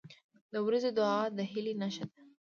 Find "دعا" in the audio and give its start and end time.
0.97-1.21